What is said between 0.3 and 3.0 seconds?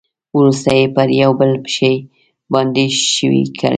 ورسته یې پر یو بل شي باندې